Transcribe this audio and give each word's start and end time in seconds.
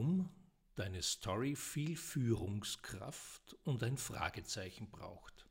warum 0.00 0.30
deine 0.76 1.02
Story 1.02 1.54
viel 1.54 1.94
Führungskraft 1.94 3.54
und 3.64 3.82
ein 3.82 3.98
Fragezeichen 3.98 4.90
braucht. 4.90 5.46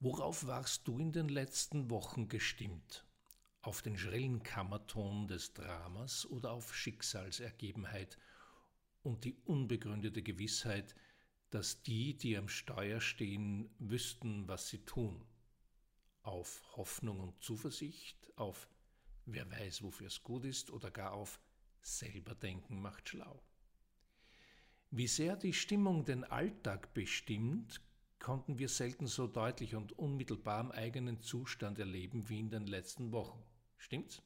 Worauf 0.00 0.46
warst 0.46 0.86
du 0.86 0.98
in 0.98 1.10
den 1.10 1.30
letzten 1.30 1.88
Wochen 1.88 2.28
gestimmt? 2.28 3.06
Auf 3.62 3.80
den 3.80 3.96
schrillen 3.96 4.42
Kammerton 4.42 5.28
des 5.28 5.54
Dramas 5.54 6.26
oder 6.26 6.52
auf 6.52 6.74
Schicksalsergebenheit 6.74 8.18
und 9.02 9.24
die 9.24 9.34
unbegründete 9.44 10.22
Gewissheit, 10.22 10.94
dass 11.48 11.82
die, 11.82 12.18
die 12.18 12.36
am 12.36 12.50
Steuer 12.50 13.00
stehen, 13.00 13.74
wüssten, 13.78 14.46
was 14.46 14.68
sie 14.68 14.84
tun? 14.84 15.24
Auf 16.20 16.62
Hoffnung 16.76 17.20
und 17.20 17.42
Zuversicht, 17.42 18.30
auf 18.36 18.68
wer 19.24 19.50
weiß, 19.50 19.82
wofür 19.84 20.08
es 20.08 20.22
gut 20.22 20.44
ist 20.44 20.70
oder 20.70 20.90
gar 20.90 21.12
auf 21.12 21.40
selber 21.82 22.34
denken 22.34 22.80
macht 22.80 23.08
schlau. 23.08 23.42
Wie 24.90 25.06
sehr 25.06 25.36
die 25.36 25.52
Stimmung 25.52 26.04
den 26.04 26.24
Alltag 26.24 26.94
bestimmt, 26.94 27.80
konnten 28.18 28.58
wir 28.58 28.68
selten 28.68 29.06
so 29.06 29.26
deutlich 29.26 29.74
und 29.74 29.92
unmittelbar 29.98 30.60
im 30.60 30.72
eigenen 30.72 31.20
Zustand 31.20 31.78
erleben 31.78 32.28
wie 32.28 32.40
in 32.40 32.50
den 32.50 32.66
letzten 32.66 33.12
Wochen. 33.12 33.42
Stimmt's? 33.78 34.22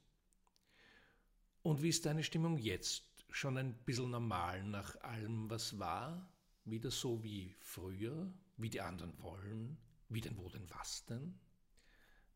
Und 1.63 1.81
wie 1.81 1.89
ist 1.89 2.05
deine 2.05 2.23
Stimmung 2.23 2.57
jetzt? 2.57 3.25
Schon 3.29 3.57
ein 3.57 3.73
bisschen 3.73 4.11
normal 4.11 4.63
nach 4.63 4.95
allem, 5.01 5.49
was 5.49 5.79
war? 5.79 6.31
Wieder 6.63 6.91
so 6.91 7.23
wie 7.23 7.55
früher? 7.59 8.31
Wie 8.57 8.69
die 8.69 8.81
anderen 8.81 9.19
wollen? 9.21 9.77
Wie 10.09 10.21
denn, 10.21 10.37
wo 10.37 10.49
denn, 10.49 10.69
was 10.69 11.05
denn? 11.05 11.39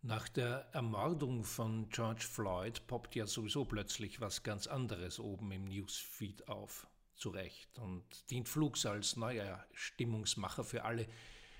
Nach 0.02 0.30
der 0.30 0.70
Ermordung 0.72 1.44
von 1.44 1.90
George 1.90 2.24
Floyd 2.24 2.88
poppt 2.88 3.16
ja 3.16 3.28
sowieso 3.28 3.66
plötzlich 3.66 4.22
was 4.22 4.44
ganz 4.44 4.66
anderes 4.66 5.20
oben 5.20 5.52
im 5.52 5.66
Newsfeed 5.66 6.48
auf. 6.48 6.88
Zu 7.16 7.32
Recht. 7.32 7.78
Und 7.80 8.04
dient 8.32 8.48
flugs 8.48 8.86
als 8.86 9.18
neuer 9.18 9.66
Stimmungsmacher 9.74 10.64
für 10.64 10.86
alle, 10.86 11.06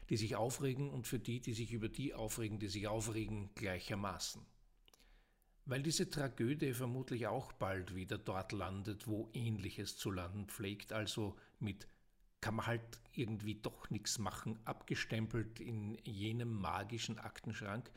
die 0.10 0.16
sich 0.16 0.38
aufregen 0.38 0.90
und 0.90 1.06
für 1.06 1.20
die, 1.20 1.42
die 1.42 1.54
sich 1.54 1.74
über 1.74 1.90
die 1.90 2.14
aufregen, 2.14 2.60
die 2.60 2.70
sich 2.70 2.88
aufregen, 2.88 3.50
gleichermaßen. 3.56 4.42
Weil 5.66 5.84
diese 5.84 6.10
Tragödie 6.10 6.74
vermutlich 6.74 7.28
auch 7.28 7.52
bald 7.52 7.94
wieder 7.94 8.18
dort 8.18 8.54
landet, 8.54 9.06
wo 9.06 9.30
ähnliches 9.34 9.98
zu 9.98 10.12
landen 10.12 10.48
pflegt, 10.48 10.94
also 10.94 11.36
mit 11.60 11.88
kann 12.40 12.56
man 12.56 12.68
halt 12.68 13.02
irgendwie 13.12 13.56
doch 13.56 13.90
nichts 13.90 14.18
machen, 14.18 14.58
abgestempelt 14.64 15.60
in 15.60 15.98
jenem 16.06 16.54
magischen 16.54 17.20
Aktenschrank, 17.20 17.92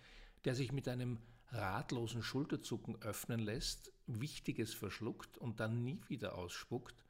der 0.45 0.55
sich 0.55 0.73
mit 0.73 0.89
einem 0.89 1.19
ratlosen 1.49 2.23
Schulterzucken 2.23 3.01
öffnen 3.03 3.41
lässt, 3.41 3.93
Wichtiges 4.07 4.75
verschluckt 4.75 5.39
und 5.39 5.61
dann 5.61 5.85
nie 5.85 6.01
wieder 6.09 6.37
ausspuckt, 6.37 7.05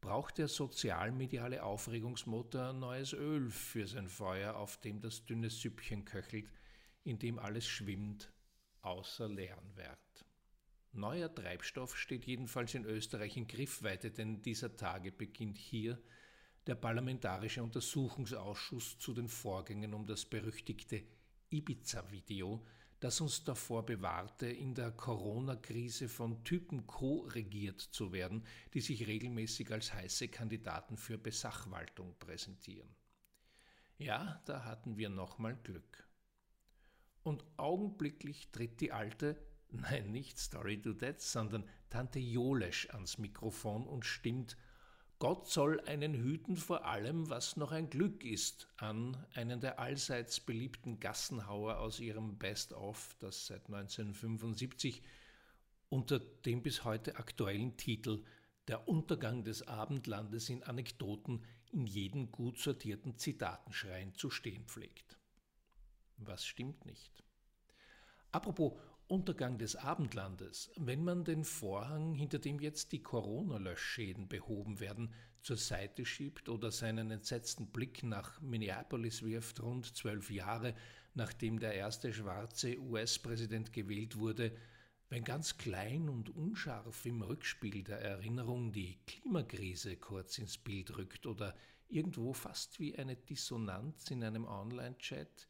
braucht 0.00 0.38
der 0.38 0.48
sozialmediale 0.48 1.62
Aufregungsmotor 1.62 2.72
neues 2.72 3.12
Öl 3.12 3.50
für 3.50 3.86
sein 3.86 4.08
Feuer, 4.08 4.56
auf 4.56 4.80
dem 4.80 5.00
das 5.00 5.24
dünne 5.26 5.50
Süppchen 5.50 6.04
köchelt, 6.04 6.48
in 7.04 7.18
dem 7.18 7.38
alles 7.38 7.66
schwimmt, 7.66 8.32
außer 8.82 9.28
leeren 9.28 9.76
Wert. 9.76 9.98
Neuer 10.92 11.32
Treibstoff 11.34 11.96
steht 11.96 12.24
jedenfalls 12.24 12.74
in 12.74 12.84
Österreich 12.84 13.36
in 13.36 13.46
Griffweite, 13.46 14.10
denn 14.10 14.42
dieser 14.42 14.76
Tage 14.76 15.12
beginnt 15.12 15.58
hier 15.58 16.00
der 16.66 16.74
Parlamentarische 16.74 17.62
Untersuchungsausschuss 17.62 18.98
zu 18.98 19.12
den 19.12 19.28
Vorgängen 19.28 19.92
um 19.92 20.06
das 20.06 20.24
berüchtigte 20.24 21.04
Ibiza-Video, 21.50 22.64
das 23.00 23.20
uns 23.20 23.44
davor 23.44 23.84
bewahrte, 23.84 24.46
in 24.46 24.74
der 24.74 24.90
Corona-Krise 24.90 26.08
von 26.08 26.42
Typen 26.44 26.86
co-regiert 26.86 27.80
zu 27.80 28.12
werden, 28.12 28.44
die 28.74 28.80
sich 28.80 29.06
regelmäßig 29.06 29.70
als 29.70 29.92
heiße 29.92 30.28
Kandidaten 30.28 30.96
für 30.96 31.18
Besachwaltung 31.18 32.16
präsentieren. 32.18 32.88
Ja, 33.98 34.42
da 34.46 34.64
hatten 34.64 34.96
wir 34.96 35.08
nochmal 35.08 35.56
Glück. 35.56 36.08
Und 37.22 37.44
augenblicklich 37.56 38.50
tritt 38.50 38.80
die 38.80 38.92
alte, 38.92 39.36
nein, 39.70 40.10
nicht 40.10 40.38
Story 40.38 40.80
to 40.80 40.92
Death, 40.92 41.20
sondern 41.20 41.68
Tante 41.90 42.18
Jolesch 42.18 42.88
ans 42.90 43.18
Mikrofon 43.18 43.86
und 43.86 44.04
stimmt 44.04 44.56
Gott 45.18 45.48
soll 45.48 45.80
einen 45.86 46.12
hüten 46.12 46.56
vor 46.56 46.84
allem, 46.84 47.30
was 47.30 47.56
noch 47.56 47.72
ein 47.72 47.88
Glück 47.88 48.22
ist, 48.22 48.68
an 48.76 49.16
einen 49.32 49.60
der 49.60 49.78
allseits 49.78 50.40
beliebten 50.40 51.00
Gassenhauer 51.00 51.78
aus 51.78 52.00
ihrem 52.00 52.36
Best-of, 52.36 53.16
das 53.18 53.46
seit 53.46 53.66
1975 53.66 55.02
unter 55.88 56.18
dem 56.18 56.62
bis 56.62 56.84
heute 56.84 57.16
aktuellen 57.16 57.78
Titel 57.78 58.24
Der 58.68 58.88
Untergang 58.88 59.42
des 59.42 59.66
Abendlandes 59.66 60.50
in 60.50 60.62
Anekdoten 60.64 61.42
in 61.72 61.86
jeden 61.86 62.30
gut 62.30 62.58
sortierten 62.58 63.16
Zitatenschrein 63.16 64.14
zu 64.14 64.28
stehen 64.28 64.66
pflegt. 64.66 65.16
Was 66.18 66.44
stimmt 66.44 66.84
nicht? 66.84 67.24
Apropos 68.32 68.74
Untergang 69.08 69.58
des 69.58 69.76
Abendlandes, 69.76 70.70
wenn 70.76 71.04
man 71.04 71.24
den 71.24 71.44
Vorhang, 71.44 72.14
hinter 72.14 72.38
dem 72.38 72.60
jetzt 72.60 72.92
die 72.92 73.02
Corona-Löschschäden 73.02 74.28
behoben 74.28 74.80
werden, 74.80 75.12
zur 75.42 75.56
Seite 75.56 76.04
schiebt 76.04 76.48
oder 76.48 76.72
seinen 76.72 77.10
entsetzten 77.10 77.68
Blick 77.68 78.02
nach 78.02 78.40
Minneapolis 78.40 79.22
wirft, 79.22 79.62
rund 79.62 79.96
zwölf 79.96 80.30
Jahre 80.30 80.74
nachdem 81.16 81.58
der 81.58 81.74
erste 81.74 82.12
schwarze 82.12 82.78
US-Präsident 82.78 83.72
gewählt 83.72 84.18
wurde, 84.18 84.52
wenn 85.08 85.24
ganz 85.24 85.56
klein 85.56 86.08
und 86.08 86.28
unscharf 86.30 87.06
im 87.06 87.22
Rückspiel 87.22 87.82
der 87.82 88.00
Erinnerung 88.00 88.70
die 88.70 88.98
Klimakrise 89.06 89.96
kurz 89.96 90.38
ins 90.38 90.58
Bild 90.58 90.96
rückt 90.98 91.26
oder 91.26 91.56
irgendwo 91.88 92.34
fast 92.34 92.78
wie 92.80 92.96
eine 92.98 93.16
Dissonanz 93.16 94.10
in 94.10 94.22
einem 94.22 94.44
Online-Chat 94.44 95.48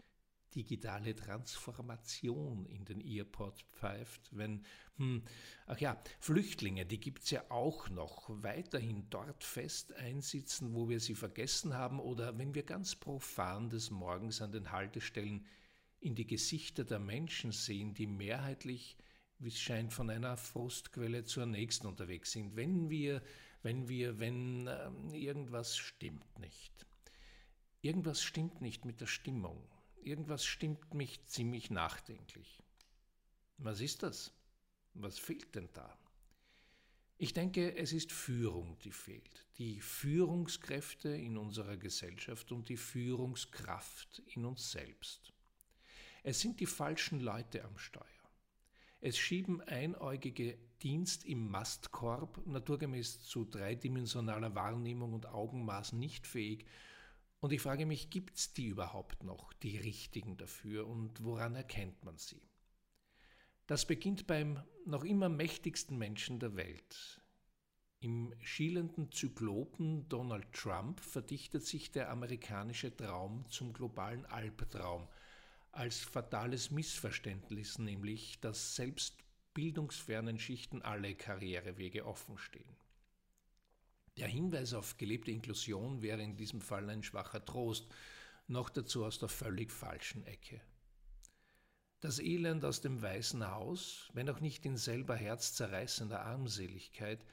digitale 0.56 1.14
Transformation 1.14 2.66
in 2.66 2.84
den 2.84 3.00
Earpod 3.00 3.64
pfeift, 3.74 4.28
wenn, 4.32 4.64
hm, 4.96 5.22
ach 5.66 5.78
ja, 5.78 6.00
Flüchtlinge, 6.18 6.86
die 6.86 6.98
gibt's 6.98 7.30
ja 7.30 7.44
auch 7.50 7.88
noch, 7.90 8.28
weiterhin 8.28 9.08
dort 9.10 9.44
fest 9.44 9.94
einsitzen, 9.94 10.74
wo 10.74 10.88
wir 10.88 10.98
sie 10.98 11.14
vergessen 11.14 11.74
haben, 11.74 12.00
oder 12.00 12.38
wenn 12.38 12.54
wir 12.54 12.64
ganz 12.64 12.96
profan 12.96 13.68
des 13.68 13.90
Morgens 13.90 14.42
an 14.42 14.50
den 14.50 14.72
Haltestellen 14.72 15.46
in 16.00 16.14
die 16.14 16.26
Gesichter 16.26 16.84
der 16.84 16.98
Menschen 16.98 17.52
sehen, 17.52 17.94
die 17.94 18.06
mehrheitlich 18.06 18.96
wie 19.38 19.48
es 19.48 19.60
scheint, 19.60 19.92
von 19.92 20.10
einer 20.10 20.36
Frustquelle 20.36 21.24
zur 21.24 21.46
nächsten 21.46 21.86
unterwegs 21.86 22.32
sind. 22.32 22.56
Wenn 22.56 22.88
wir, 22.88 23.22
wenn 23.62 23.88
wir, 23.88 24.18
wenn 24.18 24.66
äh, 24.66 24.88
irgendwas 25.12 25.76
stimmt 25.76 26.38
nicht. 26.38 26.86
Irgendwas 27.82 28.22
stimmt 28.22 28.60
nicht 28.60 28.84
mit 28.84 29.00
der 29.00 29.06
Stimmung 29.06 29.62
irgendwas 30.06 30.44
stimmt 30.44 30.94
mich 30.94 31.24
ziemlich 31.26 31.70
nachdenklich. 31.70 32.62
Was 33.58 33.80
ist 33.80 34.02
das? 34.02 34.32
Was 34.94 35.18
fehlt 35.18 35.54
denn 35.54 35.68
da? 35.72 35.98
Ich 37.18 37.32
denke, 37.32 37.74
es 37.76 37.92
ist 37.92 38.12
Führung, 38.12 38.78
die 38.80 38.92
fehlt. 38.92 39.46
Die 39.56 39.80
Führungskräfte 39.80 41.08
in 41.08 41.38
unserer 41.38 41.76
Gesellschaft 41.76 42.52
und 42.52 42.68
die 42.68 42.76
Führungskraft 42.76 44.22
in 44.26 44.44
uns 44.44 44.70
selbst. 44.70 45.32
Es 46.22 46.40
sind 46.40 46.60
die 46.60 46.66
falschen 46.66 47.20
Leute 47.20 47.64
am 47.64 47.78
Steuer. 47.78 48.04
Es 49.00 49.16
schieben 49.16 49.62
einäugige 49.62 50.58
Dienst 50.82 51.24
im 51.24 51.50
Mastkorb, 51.50 52.46
naturgemäß 52.46 53.20
zu 53.20 53.44
dreidimensionaler 53.44 54.54
Wahrnehmung 54.54 55.14
und 55.14 55.26
Augenmaß 55.26 55.94
nicht 55.94 56.26
fähig, 56.26 56.66
und 57.46 57.52
ich 57.52 57.62
frage 57.62 57.86
mich, 57.86 58.10
gibt 58.10 58.38
es 58.38 58.54
die 58.54 58.66
überhaupt 58.66 59.22
noch, 59.22 59.52
die 59.52 59.76
richtigen 59.76 60.36
dafür, 60.36 60.84
und 60.88 61.22
woran 61.22 61.54
erkennt 61.54 62.02
man 62.02 62.18
sie? 62.18 62.42
Das 63.68 63.86
beginnt 63.86 64.26
beim 64.26 64.60
noch 64.84 65.04
immer 65.04 65.28
mächtigsten 65.28 65.96
Menschen 65.96 66.40
der 66.40 66.56
Welt. 66.56 67.22
Im 68.00 68.34
schielenden 68.40 69.12
Zyklopen 69.12 70.08
Donald 70.08 70.52
Trump 70.52 70.98
verdichtet 70.98 71.64
sich 71.64 71.92
der 71.92 72.10
amerikanische 72.10 72.96
Traum 72.96 73.48
zum 73.48 73.72
globalen 73.72 74.26
Albtraum, 74.26 75.06
als 75.70 76.00
fatales 76.00 76.72
Missverständnis 76.72 77.78
nämlich, 77.78 78.40
dass 78.40 78.74
selbst 78.74 79.22
bildungsfernen 79.54 80.40
Schichten 80.40 80.82
alle 80.82 81.14
Karrierewege 81.14 82.06
offenstehen. 82.06 82.74
Der 84.18 84.28
Hinweis 84.28 84.72
auf 84.72 84.96
gelebte 84.96 85.30
Inklusion 85.30 86.00
wäre 86.00 86.22
in 86.22 86.36
diesem 86.36 86.60
Fall 86.60 86.88
ein 86.88 87.02
schwacher 87.02 87.44
Trost, 87.44 87.86
noch 88.48 88.70
dazu 88.70 89.04
aus 89.04 89.18
der 89.18 89.28
völlig 89.28 89.70
falschen 89.70 90.24
Ecke. 90.26 90.60
Das 92.00 92.18
Elend 92.18 92.64
aus 92.64 92.80
dem 92.80 93.02
Weißen 93.02 93.50
Haus, 93.50 94.10
wenn 94.14 94.30
auch 94.30 94.40
nicht 94.40 94.64
in 94.64 94.76
selber 94.76 95.16
herzzerreißender 95.16 96.24
Armseligkeit, 96.24 97.24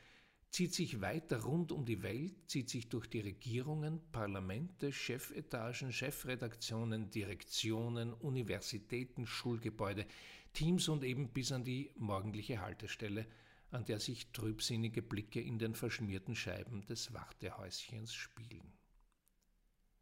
zieht 0.50 0.74
sich 0.74 1.01
weiter 1.01 1.44
rund 1.44 1.71
um 1.71 1.85
die 1.85 2.03
Welt, 2.03 2.35
zieht 2.47 2.69
sich 2.69 2.89
durch 2.89 3.07
die 3.07 3.21
Regierungen, 3.21 4.01
Parlamente, 4.12 4.91
Chefetagen, 4.91 5.91
Chefredaktionen, 5.91 7.09
Direktionen, 7.09 8.13
Universitäten, 8.13 9.25
Schulgebäude, 9.25 10.06
Teams 10.53 10.89
und 10.89 11.03
eben 11.03 11.30
bis 11.30 11.51
an 11.51 11.63
die 11.63 11.91
morgendliche 11.95 12.62
Haltestelle 12.62 13.25
an 13.73 13.85
der 13.85 13.99
sich 13.99 14.31
trübsinnige 14.31 15.01
Blicke 15.01 15.41
in 15.41 15.57
den 15.57 15.73
verschmierten 15.73 16.35
Scheiben 16.35 16.85
des 16.85 17.13
Wartehäuschens 17.13 18.13
spielen. 18.13 18.71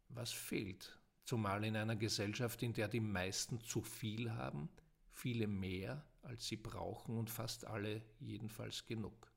Was 0.08 0.30
fehlt, 0.30 0.98
zumal 1.24 1.64
in 1.64 1.76
einer 1.76 1.96
Gesellschaft, 1.96 2.62
in 2.62 2.74
der 2.74 2.88
die 2.88 3.00
meisten 3.00 3.60
zu 3.60 3.80
viel 3.80 4.32
haben, 4.32 4.68
viele 5.10 5.46
mehr, 5.46 6.04
als 6.22 6.46
sie 6.46 6.56
brauchen 6.56 7.16
und 7.16 7.30
fast 7.30 7.66
alle 7.66 8.02
jedenfalls 8.20 8.86
genug. 8.86 9.32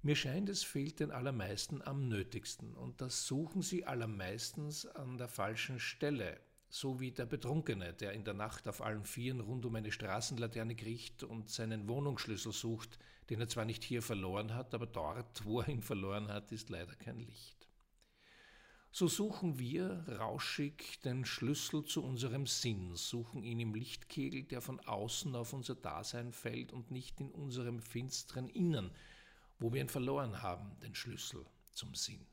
Mir 0.00 0.16
scheint, 0.16 0.48
es 0.48 0.64
fehlt 0.64 0.98
den 0.98 1.12
allermeisten 1.12 1.82
am 1.82 2.08
nötigsten, 2.08 2.74
und 2.74 3.00
das 3.00 3.26
suchen 3.26 3.62
sie 3.62 3.84
allermeistens 3.84 4.86
an 4.86 5.18
der 5.18 5.28
falschen 5.28 5.78
Stelle, 5.78 6.40
so 6.74 7.00
wie 7.00 7.12
der 7.12 7.26
Betrunkene, 7.26 7.92
der 7.92 8.14
in 8.14 8.24
der 8.24 8.32
Nacht 8.32 8.66
auf 8.66 8.80
allen 8.80 9.04
Vieren 9.04 9.40
rund 9.40 9.66
um 9.66 9.74
eine 9.74 9.92
Straßenlaterne 9.92 10.74
kriecht 10.74 11.22
und 11.22 11.50
seinen 11.50 11.86
Wohnungsschlüssel 11.86 12.50
sucht, 12.50 12.98
den 13.28 13.40
er 13.40 13.48
zwar 13.48 13.66
nicht 13.66 13.84
hier 13.84 14.00
verloren 14.00 14.54
hat, 14.54 14.72
aber 14.72 14.86
dort, 14.86 15.44
wo 15.44 15.60
er 15.60 15.68
ihn 15.68 15.82
verloren 15.82 16.28
hat, 16.28 16.50
ist 16.50 16.70
leider 16.70 16.94
kein 16.94 17.18
Licht. 17.18 17.68
So 18.90 19.06
suchen 19.06 19.58
wir 19.58 20.06
rauschig 20.18 20.98
den 21.02 21.26
Schlüssel 21.26 21.84
zu 21.84 22.02
unserem 22.02 22.46
Sinn, 22.46 22.96
suchen 22.96 23.42
ihn 23.42 23.60
im 23.60 23.74
Lichtkegel, 23.74 24.44
der 24.44 24.62
von 24.62 24.80
außen 24.80 25.36
auf 25.36 25.52
unser 25.52 25.74
Dasein 25.74 26.32
fällt 26.32 26.72
und 26.72 26.90
nicht 26.90 27.20
in 27.20 27.30
unserem 27.30 27.82
finsteren 27.82 28.48
Innern, 28.48 28.90
wo 29.58 29.74
wir 29.74 29.82
ihn 29.82 29.90
verloren 29.90 30.40
haben, 30.40 30.80
den 30.80 30.94
Schlüssel 30.94 31.44
zum 31.74 31.94
Sinn. 31.94 32.24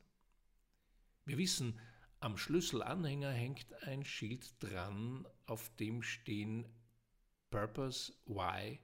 Wir 1.26 1.36
wissen, 1.36 1.78
am 2.20 2.36
Schlüsselanhänger 2.36 3.30
hängt 3.30 3.66
ein 3.82 4.04
Schild 4.04 4.62
dran, 4.62 5.26
auf 5.46 5.74
dem 5.76 6.02
stehen 6.02 6.68
Purpose, 7.50 8.12
Why, 8.26 8.78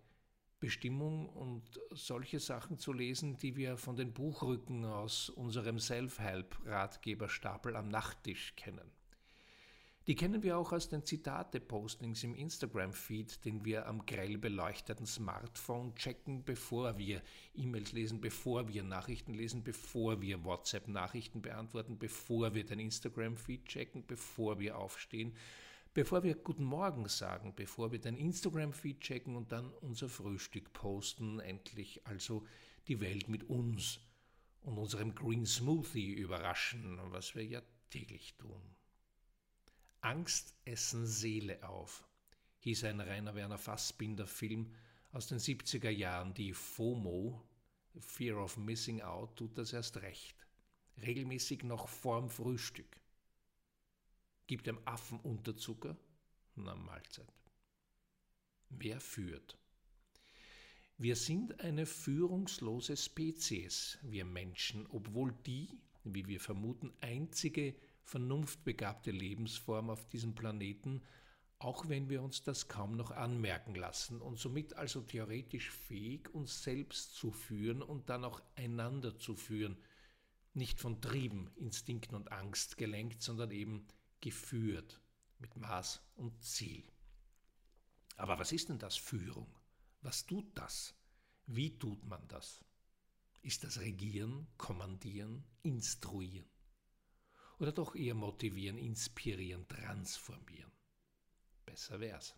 Bestimmung 0.58 1.28
und 1.28 1.78
solche 1.90 2.40
Sachen 2.40 2.78
zu 2.78 2.94
lesen, 2.94 3.36
die 3.38 3.56
wir 3.56 3.76
von 3.76 3.94
den 3.94 4.14
Buchrücken 4.14 4.86
aus 4.86 5.28
unserem 5.28 5.78
Self-Help-Ratgeberstapel 5.78 7.76
am 7.76 7.88
Nachttisch 7.88 8.56
kennen. 8.56 8.95
Die 10.06 10.14
kennen 10.14 10.44
wir 10.44 10.56
auch 10.56 10.70
aus 10.70 10.88
den 10.88 11.04
Zitate-Postings 11.04 12.22
im 12.22 12.36
Instagram-Feed, 12.36 13.44
den 13.44 13.64
wir 13.64 13.88
am 13.88 14.06
grell 14.06 14.38
beleuchteten 14.38 15.04
Smartphone 15.04 15.96
checken, 15.96 16.44
bevor 16.44 16.96
wir 16.96 17.20
E-Mails 17.56 17.90
lesen, 17.90 18.20
bevor 18.20 18.68
wir 18.68 18.84
Nachrichten 18.84 19.34
lesen, 19.34 19.64
bevor 19.64 20.22
wir 20.22 20.44
WhatsApp-Nachrichten 20.44 21.42
beantworten, 21.42 21.98
bevor 21.98 22.54
wir 22.54 22.64
den 22.64 22.78
Instagram-Feed 22.78 23.66
checken, 23.66 24.06
bevor 24.06 24.60
wir 24.60 24.78
aufstehen, 24.78 25.34
bevor 25.92 26.22
wir 26.22 26.36
Guten 26.36 26.62
Morgen 26.62 27.08
sagen, 27.08 27.52
bevor 27.56 27.90
wir 27.90 27.98
den 27.98 28.16
Instagram-Feed 28.16 29.00
checken 29.00 29.34
und 29.34 29.50
dann 29.50 29.72
unser 29.80 30.08
Frühstück 30.08 30.72
posten, 30.72 31.40
endlich 31.40 32.06
also 32.06 32.46
die 32.86 33.00
Welt 33.00 33.28
mit 33.28 33.50
uns 33.50 33.98
und 34.62 34.78
unserem 34.78 35.16
Green 35.16 35.46
Smoothie 35.46 36.12
überraschen, 36.12 37.00
was 37.10 37.34
wir 37.34 37.44
ja 37.44 37.60
täglich 37.90 38.36
tun. 38.36 38.75
Angst 40.06 40.54
essen 40.64 41.04
Seele 41.04 41.68
auf, 41.68 42.06
hieß 42.60 42.84
ein 42.84 43.00
Rainer 43.00 43.34
Werner 43.34 43.58
Fassbinder 43.58 44.28
Film 44.28 44.72
aus 45.10 45.26
den 45.26 45.40
70er 45.40 45.90
Jahren. 45.90 46.32
Die 46.32 46.52
FOMO, 46.52 47.42
Fear 47.98 48.36
of 48.36 48.56
Missing 48.56 49.02
Out, 49.02 49.34
tut 49.36 49.58
das 49.58 49.72
erst 49.72 49.96
recht. 49.96 50.36
Regelmäßig 51.02 51.64
noch 51.64 51.88
vorm 51.88 52.30
Frühstück. 52.30 53.00
Gibt 54.46 54.68
dem 54.68 54.78
Affen 54.86 55.18
Unterzucker? 55.18 55.96
Na 56.54 56.76
Mahlzeit. 56.76 57.26
Wer 58.68 59.00
führt? 59.00 59.58
Wir 60.98 61.16
sind 61.16 61.60
eine 61.60 61.84
führungslose 61.84 62.96
Spezies, 62.96 63.98
wir 64.02 64.24
Menschen, 64.24 64.86
obwohl 64.86 65.32
die, 65.46 65.68
wie 66.04 66.28
wir 66.28 66.38
vermuten, 66.38 66.92
einzige 67.00 67.74
vernunftbegabte 68.06 69.10
Lebensform 69.10 69.90
auf 69.90 70.08
diesem 70.08 70.34
Planeten, 70.34 71.02
auch 71.58 71.88
wenn 71.88 72.08
wir 72.08 72.22
uns 72.22 72.42
das 72.42 72.68
kaum 72.68 72.96
noch 72.96 73.10
anmerken 73.10 73.74
lassen 73.74 74.20
und 74.20 74.38
somit 74.38 74.74
also 74.74 75.00
theoretisch 75.00 75.70
fähig, 75.70 76.32
uns 76.32 76.62
selbst 76.62 77.14
zu 77.14 77.32
führen 77.32 77.82
und 77.82 78.08
dann 78.08 78.24
auch 78.24 78.40
einander 78.54 79.18
zu 79.18 79.34
führen, 79.34 79.76
nicht 80.54 80.80
von 80.80 81.00
Trieben, 81.00 81.50
Instinkten 81.56 82.16
und 82.16 82.30
Angst 82.30 82.76
gelenkt, 82.78 83.22
sondern 83.22 83.50
eben 83.50 83.88
geführt 84.20 85.00
mit 85.38 85.56
Maß 85.56 86.00
und 86.14 86.42
Ziel. 86.42 86.84
Aber 88.16 88.38
was 88.38 88.52
ist 88.52 88.68
denn 88.68 88.78
das 88.78 88.96
Führung? 88.96 89.52
Was 90.00 90.26
tut 90.26 90.46
das? 90.56 90.94
Wie 91.46 91.78
tut 91.78 92.04
man 92.04 92.26
das? 92.28 92.64
Ist 93.42 93.64
das 93.64 93.80
Regieren, 93.80 94.46
Kommandieren, 94.56 95.44
Instruieren? 95.62 96.55
Oder 97.58 97.72
doch 97.72 97.94
eher 97.94 98.14
motivieren, 98.14 98.78
inspirieren, 98.78 99.66
transformieren. 99.68 100.70
Besser 101.64 102.00
wär's. 102.00 102.34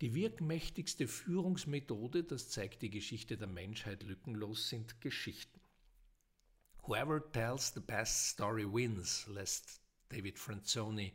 Die 0.00 0.14
wirkmächtigste 0.14 1.06
Führungsmethode, 1.06 2.24
das 2.24 2.50
zeigt 2.50 2.82
die 2.82 2.90
Geschichte 2.90 3.36
der 3.36 3.46
Menschheit 3.46 4.02
lückenlos, 4.02 4.68
sind 4.68 5.00
Geschichten. 5.00 5.60
Whoever 6.86 7.20
tells 7.32 7.72
the 7.72 7.80
best 7.80 8.28
story 8.28 8.64
wins, 8.64 9.26
lässt 9.28 9.80
David 10.10 10.38
Franzoni 10.38 11.14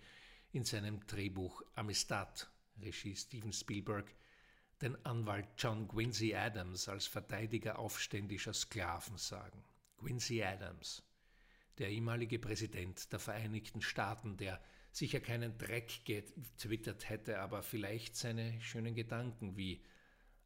in 0.51 0.63
seinem 0.63 1.05
Drehbuch 1.05 1.61
Amistad, 1.75 2.49
Regie 2.81 3.15
Steven 3.15 3.53
Spielberg, 3.53 4.15
den 4.81 4.95
Anwalt 5.05 5.47
John 5.57 5.87
Quincy 5.87 6.33
Adams 6.33 6.87
als 6.87 7.05
Verteidiger 7.05 7.77
aufständischer 7.77 8.53
Sklaven 8.53 9.17
sagen. 9.17 9.63
Quincy 9.97 10.41
Adams, 10.41 11.03
der 11.79 11.89
ehemalige 11.89 12.39
Präsident 12.39 13.11
der 13.11 13.19
Vereinigten 13.19 13.81
Staaten, 13.81 14.37
der 14.37 14.61
sicher 14.91 15.19
keinen 15.19 15.57
Dreck 15.57 16.03
getwittert 16.05 17.09
hätte, 17.09 17.39
aber 17.39 17.63
vielleicht 17.63 18.15
seine 18.15 18.61
schönen 18.61 18.95
Gedanken 18.95 19.55
wie 19.55 19.81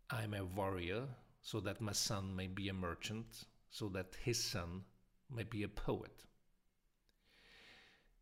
I'm 0.10 0.36
a 0.36 0.56
warrior, 0.56 1.16
so 1.42 1.60
that 1.62 1.82
my 1.82 1.94
son 1.94 2.36
may 2.36 2.48
be 2.48 2.70
a 2.70 2.74
merchant, 2.74 3.48
so 3.70 3.90
that 3.90 4.16
his 4.24 4.52
son 4.52 4.86
may 5.28 5.44
be 5.44 5.66
a 5.66 5.68
poet. 5.68 6.28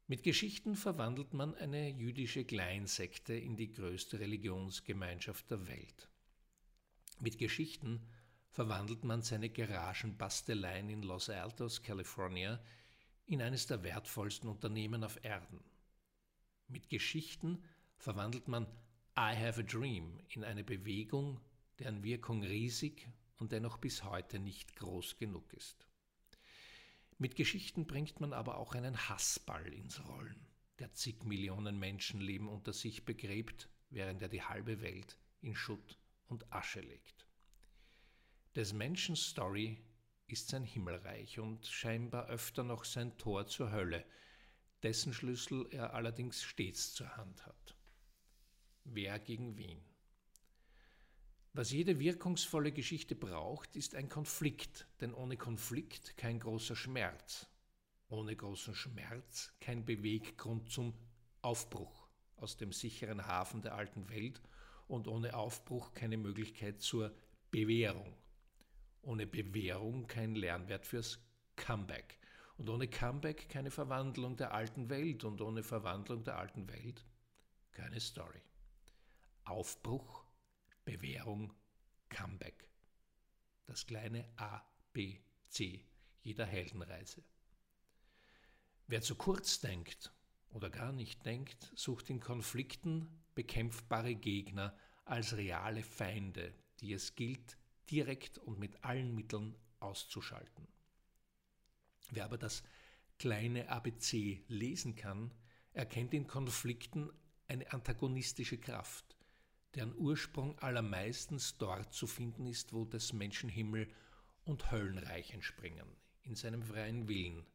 Mit 0.07 0.23
Geschichten 0.23 0.75
verwandelt 0.75 1.33
man 1.33 1.55
eine 1.55 1.89
jüdische 1.89 2.43
Kleinsekte 2.43 3.33
in 3.33 3.55
die 3.55 3.71
größte 3.71 4.19
Religionsgemeinschaft 4.19 5.50
der 5.50 5.67
Welt. 5.67 6.09
Mit 7.19 7.38
Geschichten 7.38 8.05
verwandelt 8.50 9.05
man 9.05 9.21
seine 9.21 9.50
Garagenbasteleien 9.50 10.89
in 10.89 11.03
Los 11.03 11.29
Altos, 11.29 11.81
California, 11.81 12.62
in 13.25 13.41
eines 13.41 13.67
der 13.67 13.83
wertvollsten 13.83 14.49
Unternehmen 14.49 15.03
auf 15.03 15.23
Erden. 15.23 15.63
Mit 16.67 16.89
Geschichten 16.89 17.63
verwandelt 17.97 18.47
man 18.47 18.65
I 19.17 19.35
Have 19.35 19.59
a 19.59 19.63
Dream 19.63 20.19
in 20.29 20.43
eine 20.43 20.63
Bewegung, 20.63 21.39
deren 21.79 22.03
Wirkung 22.03 22.43
riesig 22.43 23.07
und 23.37 23.51
dennoch 23.51 23.77
bis 23.77 24.03
heute 24.03 24.39
nicht 24.39 24.75
groß 24.75 25.17
genug 25.17 25.51
ist. 25.53 25.87
Mit 27.17 27.35
Geschichten 27.35 27.85
bringt 27.85 28.19
man 28.19 28.33
aber 28.33 28.57
auch 28.57 28.73
einen 28.73 29.09
Hassball 29.09 29.71
ins 29.73 30.03
Rollen, 30.07 30.47
der 30.79 30.91
zig 30.93 31.23
Millionen 31.23 31.77
Menschenleben 31.77 32.47
unter 32.47 32.73
sich 32.73 33.05
begräbt, 33.05 33.69
während 33.89 34.21
er 34.21 34.29
die 34.29 34.41
halbe 34.43 34.81
Welt 34.81 35.17
in 35.41 35.55
Schutt 35.55 35.99
und 36.27 36.51
Asche 36.51 36.81
legt. 36.81 37.27
Des 38.55 38.73
Menschen 38.73 39.15
Story 39.15 39.81
ist 40.31 40.50
sein 40.50 40.63
Himmelreich 40.63 41.39
und 41.39 41.65
scheinbar 41.65 42.27
öfter 42.27 42.63
noch 42.63 42.85
sein 42.85 43.17
Tor 43.17 43.47
zur 43.47 43.71
Hölle, 43.71 44.05
dessen 44.83 45.13
Schlüssel 45.13 45.67
er 45.71 45.93
allerdings 45.93 46.41
stets 46.41 46.93
zur 46.93 47.17
Hand 47.17 47.45
hat. 47.45 47.75
Wer 48.83 49.19
gegen 49.19 49.57
wen? 49.57 49.81
Was 51.53 51.71
jede 51.71 52.00
wirkungsvolle 52.00 52.71
Geschichte 52.71 53.13
braucht, 53.13 53.75
ist 53.75 53.93
ein 53.95 54.07
Konflikt, 54.07 54.88
denn 55.01 55.13
ohne 55.13 55.35
Konflikt 55.35 56.15
kein 56.15 56.39
großer 56.39 56.77
Schmerz, 56.77 57.47
ohne 58.07 58.35
großen 58.35 58.73
Schmerz 58.73 59.53
kein 59.59 59.85
Beweggrund 59.85 60.71
zum 60.71 60.93
Aufbruch 61.41 62.07
aus 62.38 62.55
dem 62.55 62.71
sicheren 62.71 63.27
Hafen 63.27 63.61
der 63.61 63.75
alten 63.75 64.09
Welt 64.09 64.41
und 64.88 65.07
ohne 65.07 65.35
Aufbruch 65.35 65.93
keine 65.93 66.17
Möglichkeit 66.17 66.81
zur 66.81 67.13
Bewährung 67.51 68.15
ohne 69.01 69.25
Bewährung 69.25 70.08
kein 70.08 70.36
Lernwert 70.36 70.86
fürs 70.86 71.20
Comeback. 71.55 72.20
Und 72.58 72.70
ohne 72.70 72.88
Comeback 72.88 73.50
keine 73.50 73.72
Verwandlung 73.72 74.38
der 74.38 74.53
alten 74.53 74.89
Welt. 74.89 75.24
Und 75.24 75.41
ohne 75.41 75.63
Verwandlung 75.63 76.24
der 76.24 76.38
alten 76.38 76.67
Welt 76.70 77.05
keine 77.72 78.00
Story. 78.00 78.41
Aufbruch, 79.43 80.25
Bewährung, 80.86 81.53
Comeback. 82.10 82.67
Das 83.65 83.86
kleine 83.86 84.27
A, 84.38 84.62
B, 84.93 85.20
C 85.48 85.86
jeder 86.24 86.46
Heldenreise. 86.46 87.24
Wer 88.88 89.01
zu 89.01 89.15
kurz 89.15 89.60
denkt 89.60 90.13
oder 90.50 90.70
gar 90.70 90.91
nicht 90.91 91.25
denkt, 91.25 91.72
sucht 91.75 92.10
in 92.10 92.20
Konflikten 92.20 93.24
bekämpfbare 93.36 94.15
Gegner 94.15 94.77
als 95.05 95.38
reale 95.38 95.84
Feinde, 95.84 96.53
die 96.79 96.93
es 96.93 97.15
gilt 97.15 97.58
direkt 97.91 98.38
und 98.38 98.57
mit 98.60 98.83
allen 98.83 99.13
Mitteln 99.13 99.55
auszuschalten. 99.79 100.67
Wer 102.10 102.25
aber 102.25 102.38
das 102.38 102.63
kleine 103.19 103.69
ABC 103.69 104.43
lesen 104.48 104.95
kann, 104.95 105.33
erkennt 105.74 106.13
in 106.13 106.27
Konflikten 106.27 107.12
eine 107.48 107.71
antagonistische 107.71 108.57
Kraft, 108.57 109.15
deren 109.75 109.95
Ursprung 109.95 110.57
allermeistens 110.60 111.57
dort 111.57 111.93
zu 111.93 112.07
finden 112.07 112.45
ist, 112.45 112.74
wo 112.74 112.86
des 112.86 113.13
Menschen 113.13 113.50
Himmel 113.50 113.88
und 114.43 114.71
Höllenreich 114.71 115.31
entspringen, 115.33 115.88
in 116.24 116.36
seinem 116.36 116.63
freien 116.63 117.07
Willen, 117.07 117.45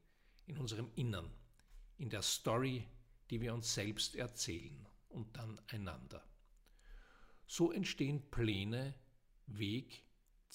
in 0.46 0.58
unserem 0.58 0.90
Innern, 0.94 1.30
in 1.98 2.10
der 2.10 2.22
Story, 2.22 2.86
die 3.30 3.40
wir 3.40 3.52
uns 3.54 3.74
selbst 3.74 4.16
erzählen 4.16 4.86
und 5.08 5.36
dann 5.36 5.60
einander. 5.68 6.24
So 7.46 7.72
entstehen 7.72 8.30
Pläne, 8.30 8.94
Weg, 9.46 10.05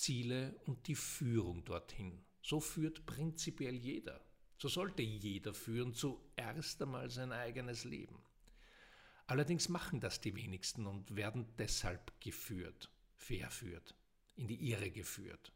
Ziele 0.01 0.59
und 0.65 0.87
die 0.87 0.95
Führung 0.95 1.63
dorthin. 1.63 2.25
So 2.41 2.59
führt 2.59 3.05
prinzipiell 3.05 3.75
jeder. 3.75 4.25
So 4.57 4.67
sollte 4.67 5.03
jeder 5.03 5.53
führen, 5.53 5.93
zuerst 5.93 6.81
einmal 6.81 7.11
sein 7.11 7.31
eigenes 7.31 7.83
Leben. 7.83 8.19
Allerdings 9.27 9.69
machen 9.69 9.99
das 9.99 10.19
die 10.19 10.35
wenigsten 10.35 10.87
und 10.87 11.15
werden 11.15 11.53
deshalb 11.59 12.19
geführt, 12.19 12.89
verführt, 13.15 13.95
in 14.35 14.47
die 14.47 14.71
Irre 14.71 14.89
geführt. 14.89 15.53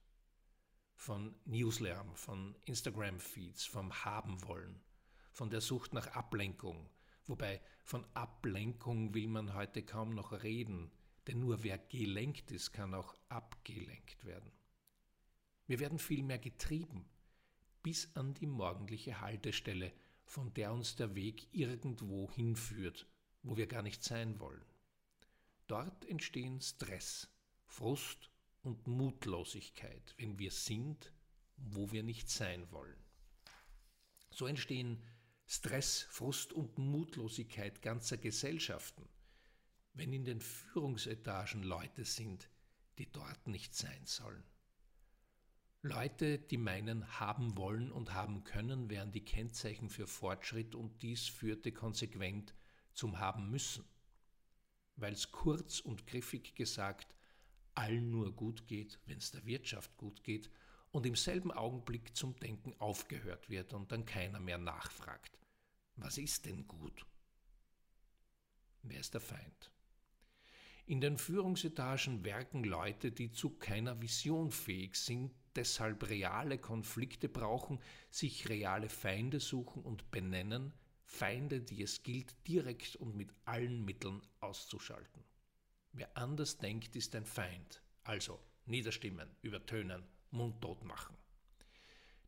Von 0.96 1.34
Newslärm, 1.46 2.16
von 2.16 2.56
Instagram-Feeds, 2.66 3.66
vom 3.66 4.06
Haben 4.06 4.44
wollen, 4.44 4.80
von 5.32 5.50
der 5.50 5.62
Sucht 5.62 5.92
nach 5.94 6.08
Ablenkung. 6.08 6.88
Wobei 7.26 7.62
von 7.84 8.06
Ablenkung 8.14 9.16
will 9.16 9.28
man 9.28 9.56
heute 9.56 9.84
kaum 9.84 10.14
noch 10.14 10.44
reden, 10.44 10.92
denn 11.28 11.40
nur 11.40 11.64
wer 11.64 11.78
gelenkt 11.78 12.52
ist, 12.52 12.72
kann 12.72 12.94
auch 12.94 13.16
abgelenkt 13.30 14.26
werden. 14.26 14.52
Wir 15.68 15.80
werden 15.80 15.98
vielmehr 15.98 16.38
getrieben, 16.38 17.06
bis 17.82 18.16
an 18.16 18.34
die 18.34 18.48
morgendliche 18.48 19.22
Haltestelle, 19.22 19.92
von 20.26 20.54
der 20.54 20.74
uns 20.74 20.96
der 20.96 21.16
Weg 21.16 21.48
irgendwo 21.52 22.32
hinführt, 22.32 23.08
wo 23.44 23.58
wir 23.58 23.68
gar 23.68 23.82
nicht 23.82 24.04
sein 24.04 24.40
wollen. 24.40 24.66
Dort 25.68 26.06
entstehen 26.06 26.62
Stress, 26.62 27.28
Frust 27.66 28.30
und 28.62 28.88
Mutlosigkeit, 28.88 30.16
wenn 30.18 30.38
wir 30.40 30.52
sind, 30.52 31.12
wo 31.58 31.92
wir 31.92 32.04
nicht 32.04 32.30
sein 32.30 32.72
wollen. 32.72 32.98
So 34.32 34.48
entstehen 34.48 35.02
Stress, 35.48 36.08
Frust 36.10 36.54
und 36.54 36.78
Mutlosigkeit 36.78 37.82
ganzer 37.82 38.18
Gesellschaften, 38.18 39.08
wenn 39.96 40.14
in 40.14 40.26
den 40.26 40.42
Führungsetagen 40.42 41.64
Leute 41.64 42.06
sind, 42.06 42.50
die 42.98 43.12
dort 43.12 43.48
nicht 43.48 43.74
sein 43.74 44.06
sollen. 44.06 44.44
Leute, 45.82 46.40
die 46.40 46.58
meinen, 46.58 47.20
haben 47.20 47.58
wollen 47.58 47.92
und 47.92 48.14
haben 48.14 48.44
können, 48.44 48.90
wären 48.90 49.12
die 49.12 49.24
Kennzeichen 49.24 49.90
für 49.90 50.08
Fortschritt 50.08 50.76
und 50.76 51.02
dies 51.02 51.28
führte 51.28 51.72
konsequent 51.72 52.56
zum 52.94 53.20
Haben 53.20 53.50
müssen. 53.50 53.86
Weil 54.96 55.14
es 55.14 55.32
kurz 55.32 55.80
und 55.80 56.08
griffig 56.08 56.56
gesagt 56.56 57.16
allen 57.76 58.10
nur 58.10 58.34
gut 58.34 58.68
geht, 58.68 59.00
wenn 59.06 59.18
es 59.18 59.32
der 59.32 59.46
Wirtschaft 59.46 59.96
gut 59.98 60.24
geht 60.24 60.50
und 60.92 61.06
im 61.06 61.16
selben 61.16 61.52
Augenblick 61.52 62.16
zum 62.16 62.36
Denken 62.40 62.74
aufgehört 62.80 63.50
wird 63.50 63.74
und 63.74 63.92
dann 63.92 64.06
keiner 64.06 64.40
mehr 64.40 64.58
nachfragt. 64.58 65.38
Was 65.98 66.18
ist 66.18 66.46
denn 66.46 66.66
gut? 66.68 67.06
Wer 68.82 69.02
ist 69.02 69.14
der 69.14 69.22
Feind? 69.22 69.75
In 70.88 71.02
den 71.02 71.18
Führungsetagen 71.18 72.24
werken 72.24 72.64
Leute, 72.64 73.12
die 73.12 73.32
zu 73.32 73.50
keiner 73.50 74.00
Vision 74.04 74.52
fähig 74.52 74.96
sind, 74.96 75.34
deshalb 75.56 76.10
reale 76.10 76.60
Konflikte 76.60 77.28
brauchen, 77.28 77.80
sich 78.12 78.50
reale 78.50 78.88
Feinde 78.88 79.40
suchen 79.40 79.82
und 79.82 80.12
benennen, 80.12 80.74
Feinde, 81.04 81.62
die 81.62 81.82
es 81.82 82.04
gilt, 82.04 82.36
direkt 82.48 82.98
und 82.98 83.16
mit 83.16 83.34
allen 83.46 83.84
Mitteln 83.84 84.22
auszuschalten. 84.42 85.24
Wer 85.92 86.16
anders 86.16 86.60
denkt, 86.60 86.96
ist 86.96 87.16
ein 87.16 87.26
Feind. 87.26 87.82
Also 88.04 88.40
niederstimmen, 88.68 89.30
übertönen, 89.42 90.04
mundtot 90.30 90.84
machen. 90.84 91.18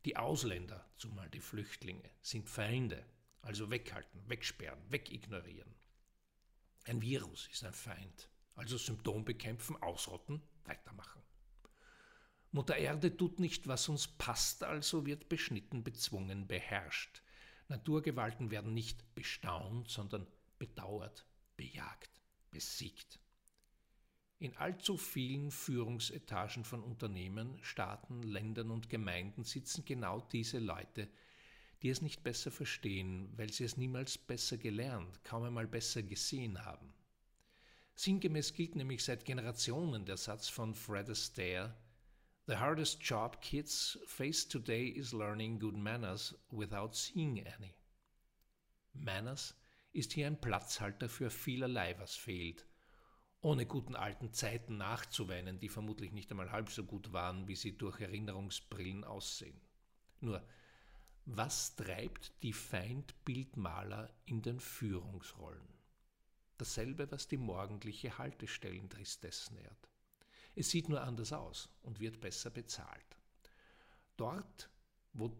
Die 0.04 0.16
Ausländer, 0.16 0.84
zumal 0.96 1.30
die 1.30 1.40
Flüchtlinge, 1.40 2.10
sind 2.22 2.48
Feinde, 2.48 3.04
also 3.40 3.70
weghalten, 3.70 4.20
wegsperren, 4.28 4.80
wegignorieren. 4.88 5.74
Ein 6.86 7.02
Virus 7.02 7.48
ist 7.52 7.64
ein 7.64 7.74
Feind, 7.74 8.28
also 8.58 8.76
Symptom 8.76 9.24
bekämpfen, 9.24 9.76
ausrotten, 9.80 10.42
weitermachen. 10.64 11.22
Mutter 12.50 12.76
Erde 12.76 13.16
tut 13.16 13.38
nicht, 13.38 13.68
was 13.68 13.88
uns 13.88 14.08
passt, 14.08 14.64
also 14.64 15.06
wird 15.06 15.28
beschnitten, 15.28 15.84
bezwungen, 15.84 16.46
beherrscht. 16.48 17.22
Naturgewalten 17.68 18.50
werden 18.50 18.74
nicht 18.74 19.14
bestaunt, 19.14 19.88
sondern 19.88 20.26
bedauert, 20.58 21.26
bejagt, 21.56 22.10
besiegt. 22.50 23.20
In 24.40 24.56
allzu 24.56 24.96
vielen 24.96 25.50
Führungsetagen 25.50 26.64
von 26.64 26.82
Unternehmen, 26.82 27.58
Staaten, 27.62 28.22
Ländern 28.22 28.70
und 28.70 28.88
Gemeinden 28.88 29.44
sitzen 29.44 29.84
genau 29.84 30.20
diese 30.20 30.58
Leute, 30.58 31.08
die 31.82 31.90
es 31.90 32.02
nicht 32.02 32.24
besser 32.24 32.50
verstehen, 32.50 33.32
weil 33.36 33.52
sie 33.52 33.64
es 33.64 33.76
niemals 33.76 34.18
besser 34.18 34.56
gelernt, 34.56 35.22
kaum 35.22 35.44
einmal 35.44 35.66
besser 35.66 36.02
gesehen 36.02 36.64
haben. 36.64 36.92
Sinngemäß 37.98 38.52
gilt 38.52 38.76
nämlich 38.76 39.02
seit 39.02 39.24
Generationen 39.24 40.06
der 40.06 40.16
Satz 40.16 40.48
von 40.48 40.72
Fred 40.72 41.10
Astaire, 41.10 41.76
The 42.46 42.56
hardest 42.56 43.02
job 43.02 43.40
kids 43.40 43.98
face 44.06 44.46
today 44.46 44.86
is 44.86 45.12
learning 45.12 45.58
good 45.58 45.76
manners 45.76 46.32
without 46.50 46.94
seeing 46.94 47.44
any. 47.44 47.74
Manners 48.92 49.56
ist 49.92 50.12
hier 50.12 50.28
ein 50.28 50.40
Platzhalter 50.40 51.08
für 51.08 51.28
vielerlei, 51.28 51.98
was 51.98 52.14
fehlt– 52.14 52.64
ohne 53.40 53.66
guten 53.66 53.96
alten 53.96 54.32
Zeiten 54.32 54.76
nachzuweinen, 54.76 55.58
die 55.58 55.68
vermutlich 55.68 56.12
nicht 56.12 56.30
einmal 56.30 56.52
halb 56.52 56.70
so 56.70 56.84
gut 56.84 57.12
waren, 57.12 57.48
wie 57.48 57.56
sie 57.56 57.76
durch 57.76 58.00
Erinnerungsbrillen 58.00 59.02
aussehen. 59.02 59.60
Nur, 60.20 60.46
was 61.24 61.74
treibt 61.74 62.32
die 62.42 62.52
Feindbildmaler 62.52 64.08
in 64.24 64.42
den 64.42 64.60
Führungsrollen? 64.60 65.77
Dasselbe, 66.58 67.10
was 67.10 67.28
die 67.28 67.36
morgendliche 67.36 68.18
Haltestellentristesse 68.18 69.54
nährt. 69.54 69.88
Es 70.54 70.70
sieht 70.70 70.88
nur 70.88 71.00
anders 71.00 71.32
aus 71.32 71.68
und 71.82 72.00
wird 72.00 72.20
besser 72.20 72.50
bezahlt. 72.50 73.16
Dort, 74.16 74.68
wo 75.12 75.32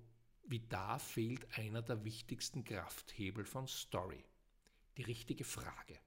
wie 0.50 0.60
da 0.60 0.98
fehlt 0.98 1.58
einer 1.58 1.82
der 1.82 2.04
wichtigsten 2.04 2.64
Krafthebel 2.64 3.44
von 3.44 3.68
Story, 3.68 4.24
die 4.96 5.02
richtige 5.02 5.44
Frage. 5.44 5.98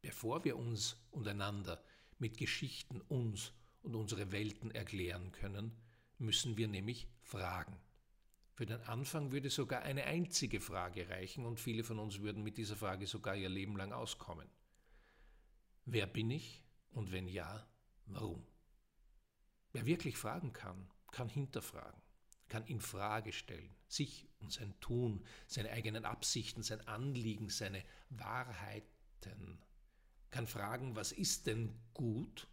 Bevor 0.00 0.44
wir 0.44 0.56
uns 0.56 0.96
und 1.10 1.28
einander 1.28 1.82
mit 2.18 2.38
Geschichten 2.38 3.02
uns 3.02 3.52
und 3.82 3.94
unsere 3.94 4.32
Welten 4.32 4.70
erklären 4.70 5.32
können, 5.32 5.76
müssen 6.18 6.56
wir 6.56 6.66
nämlich 6.66 7.08
fragen. 7.20 7.76
Für 8.58 8.66
den 8.66 8.80
Anfang 8.80 9.30
würde 9.30 9.50
sogar 9.50 9.82
eine 9.82 10.02
einzige 10.02 10.60
Frage 10.60 11.08
reichen 11.08 11.46
und 11.46 11.60
viele 11.60 11.84
von 11.84 12.00
uns 12.00 12.18
würden 12.18 12.42
mit 12.42 12.58
dieser 12.58 12.74
Frage 12.74 13.06
sogar 13.06 13.36
ihr 13.36 13.48
Leben 13.48 13.76
lang 13.76 13.92
auskommen. 13.92 14.50
Wer 15.84 16.08
bin 16.08 16.28
ich 16.32 16.64
und 16.90 17.12
wenn 17.12 17.28
ja, 17.28 17.70
warum? 18.06 18.44
Wer 19.70 19.86
wirklich 19.86 20.16
fragen 20.16 20.52
kann, 20.52 20.90
kann 21.12 21.28
hinterfragen, 21.28 22.02
kann 22.48 22.66
in 22.66 22.80
Frage 22.80 23.32
stellen, 23.32 23.76
sich 23.86 24.28
und 24.40 24.52
sein 24.52 24.74
Tun, 24.80 25.24
seine 25.46 25.70
eigenen 25.70 26.04
Absichten, 26.04 26.64
sein 26.64 26.80
Anliegen, 26.88 27.50
seine 27.50 27.84
Wahrheiten 28.10 29.62
kann 30.30 30.48
fragen, 30.48 30.96
was 30.96 31.12
ist 31.12 31.46
denn 31.46 31.78
gut 31.94 32.48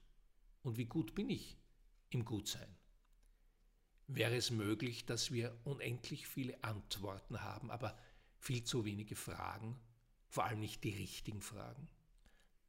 und 0.61 0.77
wie 0.77 0.85
gut 0.85 1.15
bin 1.15 1.31
ich 1.31 1.57
im 2.11 2.25
Gutsein? 2.25 2.77
Wäre 4.07 4.35
es 4.35 4.51
möglich, 4.51 5.05
dass 5.05 5.31
wir 5.31 5.57
unendlich 5.63 6.27
viele 6.27 6.63
Antworten 6.63 7.41
haben, 7.41 7.71
aber 7.71 7.97
viel 8.37 8.63
zu 8.63 8.85
wenige 8.85 9.15
Fragen, 9.15 9.79
vor 10.27 10.45
allem 10.45 10.59
nicht 10.59 10.83
die 10.83 10.95
richtigen 10.95 11.41
Fragen? 11.41 11.87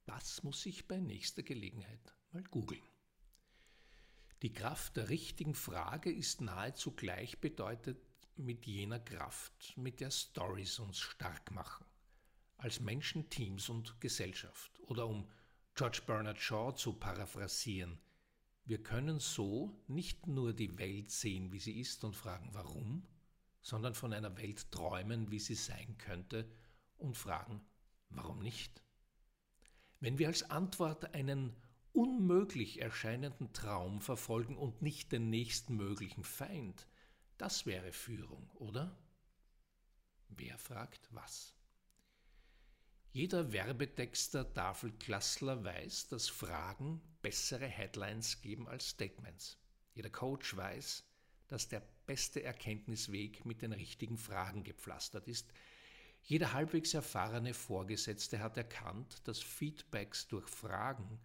Das 0.06 0.42
muss 0.42 0.64
ich 0.66 0.88
bei 0.88 0.98
nächster 0.98 1.42
Gelegenheit 1.42 2.14
mal 2.32 2.44
googeln. 2.44 2.82
Die 4.42 4.52
Kraft 4.52 4.96
der 4.96 5.08
richtigen 5.08 5.54
Frage 5.54 6.12
ist 6.12 6.40
nahezu 6.40 6.92
gleichbedeutend 6.92 7.98
mit 8.36 8.66
jener 8.66 9.00
Kraft, 9.00 9.76
mit 9.76 10.00
der 10.00 10.10
Stories 10.10 10.78
uns 10.78 10.98
stark 10.98 11.50
machen 11.50 11.86
als 12.58 12.80
Menschen, 12.80 13.28
Teams 13.28 13.68
und 13.68 14.00
Gesellschaft. 14.00 14.78
Oder 14.80 15.06
um 15.06 15.28
George 15.74 16.02
Bernard 16.06 16.40
Shaw 16.40 16.72
zu 16.74 16.94
paraphrasieren, 16.94 17.98
wir 18.66 18.82
können 18.82 19.20
so 19.20 19.80
nicht 19.86 20.26
nur 20.26 20.52
die 20.52 20.76
Welt 20.78 21.10
sehen, 21.10 21.52
wie 21.52 21.60
sie 21.60 21.78
ist 21.80 22.02
und 22.02 22.16
fragen, 22.16 22.50
warum, 22.52 23.06
sondern 23.62 23.94
von 23.94 24.12
einer 24.12 24.36
Welt 24.36 24.70
träumen, 24.72 25.30
wie 25.30 25.38
sie 25.38 25.54
sein 25.54 25.96
könnte 25.98 26.50
und 26.96 27.16
fragen, 27.16 27.64
warum 28.10 28.40
nicht? 28.40 28.82
Wenn 30.00 30.18
wir 30.18 30.26
als 30.26 30.50
Antwort 30.50 31.14
einen 31.14 31.56
unmöglich 31.92 32.82
erscheinenden 32.82 33.52
Traum 33.52 34.00
verfolgen 34.00 34.56
und 34.56 34.82
nicht 34.82 35.12
den 35.12 35.30
nächsten 35.30 35.76
möglichen 35.76 36.24
Feind, 36.24 36.88
das 37.38 37.66
wäre 37.66 37.92
Führung, 37.92 38.50
oder? 38.54 38.98
Wer 40.28 40.58
fragt 40.58 41.08
was? 41.12 41.54
Jeder 43.16 43.50
Werbetexter 43.50 44.52
Tafelklassler 44.52 45.64
weiß, 45.64 46.08
dass 46.08 46.28
Fragen 46.28 47.00
bessere 47.22 47.66
Headlines 47.66 48.42
geben 48.42 48.68
als 48.68 48.90
Statements. 48.90 49.56
Jeder 49.94 50.10
Coach 50.10 50.54
weiß, 50.54 51.02
dass 51.48 51.66
der 51.66 51.80
beste 52.04 52.42
Erkenntnisweg 52.42 53.46
mit 53.46 53.62
den 53.62 53.72
richtigen 53.72 54.18
Fragen 54.18 54.64
gepflastert 54.64 55.28
ist. 55.28 55.50
Jeder 56.24 56.52
halbwegs 56.52 56.92
erfahrene 56.92 57.54
Vorgesetzte 57.54 58.40
hat 58.40 58.58
erkannt, 58.58 59.26
dass 59.26 59.40
Feedbacks 59.40 60.28
durch 60.28 60.46
Fragen 60.46 61.18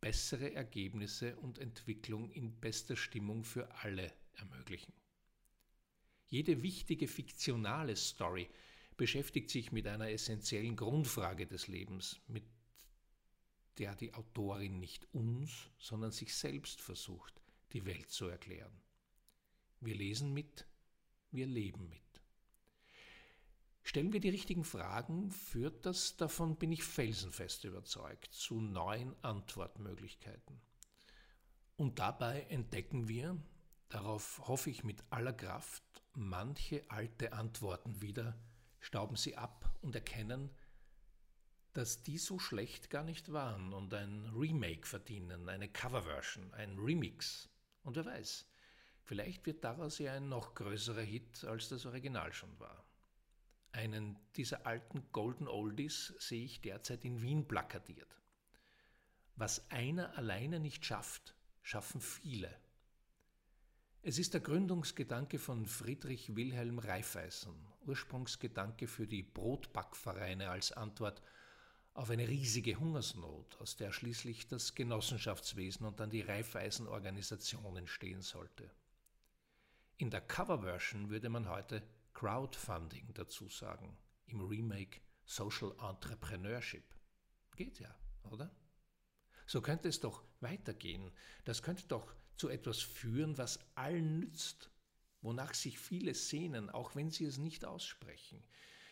bessere 0.00 0.54
Ergebnisse 0.54 1.34
und 1.38 1.58
Entwicklung 1.58 2.30
in 2.30 2.52
bester 2.60 2.94
Stimmung 2.94 3.42
für 3.42 3.68
alle 3.82 4.12
ermöglichen. 4.34 4.92
Jede 6.28 6.62
wichtige 6.62 7.08
fiktionale 7.08 7.96
Story 7.96 8.48
beschäftigt 8.96 9.50
sich 9.50 9.72
mit 9.72 9.86
einer 9.86 10.10
essentiellen 10.10 10.76
Grundfrage 10.76 11.46
des 11.46 11.68
Lebens, 11.68 12.20
mit 12.26 12.44
der 13.78 13.94
die 13.94 14.14
Autorin 14.14 14.78
nicht 14.78 15.06
uns, 15.14 15.70
sondern 15.78 16.12
sich 16.12 16.34
selbst 16.34 16.80
versucht, 16.80 17.40
die 17.72 17.86
Welt 17.86 18.10
zu 18.10 18.26
erklären. 18.26 18.82
Wir 19.80 19.94
lesen 19.94 20.32
mit, 20.32 20.66
wir 21.30 21.46
leben 21.46 21.88
mit. 21.88 22.00
Stellen 23.82 24.12
wir 24.12 24.20
die 24.20 24.28
richtigen 24.28 24.64
Fragen, 24.64 25.32
führt 25.32 25.84
das, 25.86 26.16
davon 26.16 26.56
bin 26.56 26.70
ich 26.70 26.84
felsenfest 26.84 27.64
überzeugt, 27.64 28.32
zu 28.32 28.60
neuen 28.60 29.14
Antwortmöglichkeiten. 29.24 30.60
Und 31.76 31.98
dabei 31.98 32.42
entdecken 32.42 33.08
wir, 33.08 33.36
darauf 33.88 34.40
hoffe 34.46 34.70
ich 34.70 34.84
mit 34.84 35.02
aller 35.10 35.32
Kraft, 35.32 35.82
manche 36.14 36.88
alte 36.88 37.32
Antworten 37.32 38.00
wieder, 38.00 38.38
stauben 38.82 39.16
sie 39.16 39.36
ab 39.36 39.74
und 39.80 39.94
erkennen, 39.94 40.50
dass 41.72 42.02
die 42.02 42.18
so 42.18 42.38
schlecht 42.38 42.90
gar 42.90 43.04
nicht 43.04 43.32
waren 43.32 43.72
und 43.72 43.94
ein 43.94 44.26
Remake 44.36 44.86
verdienen, 44.86 45.48
eine 45.48 45.68
Coverversion, 45.68 46.52
ein 46.52 46.76
Remix. 46.78 47.48
Und 47.82 47.96
wer 47.96 48.04
weiß, 48.04 48.46
vielleicht 49.04 49.46
wird 49.46 49.64
daraus 49.64 49.98
ja 49.98 50.12
ein 50.12 50.28
noch 50.28 50.54
größerer 50.54 51.00
Hit, 51.00 51.44
als 51.44 51.70
das 51.70 51.86
Original 51.86 52.32
schon 52.32 52.58
war. 52.58 52.84
Einen 53.70 54.18
dieser 54.36 54.66
alten 54.66 55.10
Golden 55.12 55.48
Oldies 55.48 56.12
sehe 56.18 56.44
ich 56.44 56.60
derzeit 56.60 57.04
in 57.06 57.22
Wien 57.22 57.48
plakatiert. 57.48 58.20
Was 59.36 59.70
einer 59.70 60.18
alleine 60.18 60.60
nicht 60.60 60.84
schafft, 60.84 61.34
schaffen 61.62 62.02
viele. 62.02 62.54
Es 64.04 64.18
ist 64.18 64.34
der 64.34 64.40
Gründungsgedanke 64.40 65.38
von 65.38 65.64
Friedrich 65.64 66.34
Wilhelm 66.34 66.80
Raiffeisen, 66.80 67.54
Ursprungsgedanke 67.86 68.88
für 68.88 69.06
die 69.06 69.22
Brotbackvereine 69.22 70.50
als 70.50 70.72
Antwort 70.72 71.22
auf 71.94 72.10
eine 72.10 72.26
riesige 72.26 72.74
Hungersnot, 72.74 73.56
aus 73.60 73.76
der 73.76 73.92
schließlich 73.92 74.48
das 74.48 74.74
Genossenschaftswesen 74.74 75.86
und 75.86 76.00
dann 76.00 76.10
die 76.10 76.22
Raiffeisenorganisation 76.22 77.76
entstehen 77.76 78.22
sollte. 78.22 78.68
In 79.98 80.10
der 80.10 80.22
Coverversion 80.22 81.08
würde 81.08 81.28
man 81.28 81.48
heute 81.48 81.84
Crowdfunding 82.12 83.14
dazu 83.14 83.48
sagen, 83.48 83.96
im 84.26 84.40
Remake 84.40 85.00
Social 85.24 85.76
Entrepreneurship. 85.80 86.92
Geht 87.54 87.78
ja, 87.78 87.94
oder? 88.32 88.50
So 89.46 89.60
könnte 89.60 89.88
es 89.88 90.00
doch 90.00 90.24
weitergehen. 90.40 91.12
Das 91.44 91.62
könnte 91.62 91.86
doch 91.86 92.16
zu 92.36 92.48
etwas 92.48 92.80
führen, 92.80 93.38
was 93.38 93.58
allen 93.74 94.18
nützt, 94.20 94.70
wonach 95.20 95.54
sich 95.54 95.78
viele 95.78 96.14
sehnen, 96.14 96.70
auch 96.70 96.94
wenn 96.96 97.10
sie 97.10 97.24
es 97.24 97.38
nicht 97.38 97.64
aussprechen. 97.64 98.42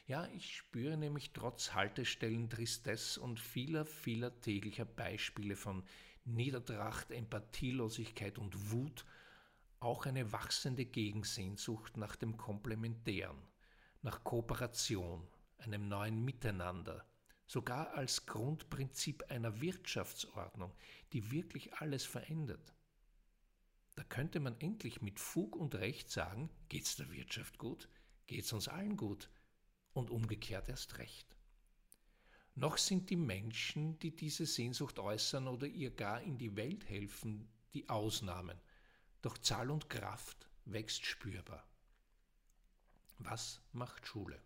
Ja, 0.06 0.26
ich 0.34 0.56
spüre 0.56 0.96
nämlich 0.96 1.32
trotz 1.32 1.72
Haltestellen 1.72 2.50
Tristesse 2.50 3.20
und 3.20 3.38
vieler, 3.38 3.84
vieler 3.84 4.40
täglicher 4.40 4.84
Beispiele 4.84 5.56
von 5.56 5.84
Niedertracht, 6.24 7.10
Empathielosigkeit 7.10 8.38
und 8.38 8.72
Wut 8.72 9.04
auch 9.80 10.06
eine 10.06 10.30
wachsende 10.32 10.84
Gegensehnsucht 10.84 11.96
nach 11.96 12.16
dem 12.16 12.36
Komplementären, 12.36 13.38
nach 14.02 14.22
Kooperation, 14.24 15.26
einem 15.58 15.88
neuen 15.88 16.24
Miteinander, 16.24 17.04
sogar 17.46 17.94
als 17.94 18.26
Grundprinzip 18.26 19.24
einer 19.30 19.60
Wirtschaftsordnung, 19.60 20.72
die 21.12 21.30
wirklich 21.30 21.72
alles 21.74 22.04
verändert. 22.04 22.74
Da 24.00 24.04
könnte 24.04 24.40
man 24.40 24.58
endlich 24.60 25.02
mit 25.02 25.20
Fug 25.20 25.54
und 25.54 25.74
Recht 25.74 26.10
sagen, 26.10 26.48
geht's 26.70 26.96
der 26.96 27.10
Wirtschaft 27.10 27.58
gut, 27.58 27.86
geht's 28.26 28.50
uns 28.50 28.66
allen 28.66 28.96
gut 28.96 29.28
und 29.92 30.08
umgekehrt 30.08 30.70
erst 30.70 30.96
recht. 30.96 31.36
Noch 32.54 32.78
sind 32.78 33.10
die 33.10 33.16
Menschen, 33.16 33.98
die 33.98 34.16
diese 34.16 34.46
Sehnsucht 34.46 34.98
äußern 34.98 35.46
oder 35.48 35.66
ihr 35.66 35.90
gar 35.90 36.22
in 36.22 36.38
die 36.38 36.56
Welt 36.56 36.88
helfen, 36.88 37.46
die 37.74 37.90
Ausnahmen, 37.90 38.58
doch 39.20 39.36
Zahl 39.36 39.70
und 39.70 39.90
Kraft 39.90 40.48
wächst 40.64 41.04
spürbar. 41.04 41.68
Was 43.18 43.60
macht 43.72 44.06
Schule? 44.06 44.40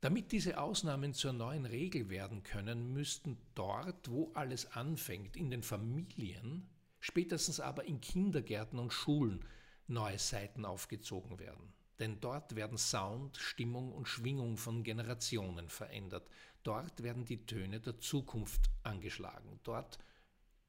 Damit 0.00 0.32
diese 0.32 0.58
Ausnahmen 0.58 1.12
zur 1.12 1.34
neuen 1.34 1.66
Regel 1.66 2.08
werden 2.08 2.44
können, 2.44 2.94
müssten 2.94 3.36
dort, 3.54 4.10
wo 4.10 4.32
alles 4.32 4.72
anfängt, 4.72 5.36
in 5.36 5.50
den 5.50 5.62
Familien, 5.62 6.66
spätestens 7.00 7.60
aber 7.60 7.84
in 7.84 8.00
Kindergärten 8.00 8.78
und 8.78 8.92
Schulen 8.92 9.44
neue 9.86 10.18
Seiten 10.18 10.64
aufgezogen 10.64 11.38
werden. 11.38 11.72
Denn 11.98 12.20
dort 12.20 12.56
werden 12.56 12.78
Sound, 12.78 13.36
Stimmung 13.36 13.92
und 13.92 14.08
Schwingung 14.08 14.56
von 14.56 14.84
Generationen 14.84 15.68
verändert. 15.68 16.30
Dort 16.62 17.02
werden 17.02 17.24
die 17.24 17.44
Töne 17.44 17.80
der 17.80 17.98
Zukunft 17.98 18.70
angeschlagen. 18.82 19.60
Dort 19.64 19.98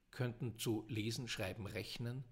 könnten 0.10 0.58
zu 0.58 0.86
Lesen, 0.89 1.28
Schreiben, 1.28 1.67
Rechnen 1.67 2.26